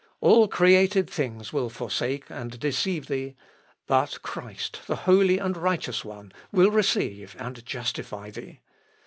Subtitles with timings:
[0.19, 3.35] All created things will forsake and deceive thee,
[3.85, 8.61] but Christ, the Holy and Righteous One, will receive and justify thee...."